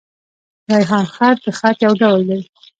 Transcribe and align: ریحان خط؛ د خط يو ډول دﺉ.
ریحان 0.71 1.05
خط؛ 1.15 1.37
د 1.43 1.45
خط 1.57 1.77
يو 1.85 1.93
ډول 2.01 2.19
دﺉ. 2.29 2.43